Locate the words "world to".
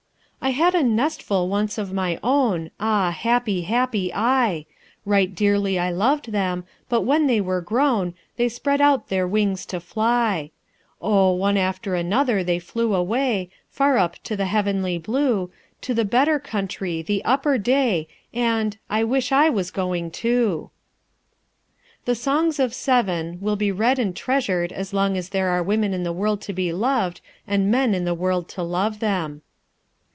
26.11-26.51, 28.15-28.63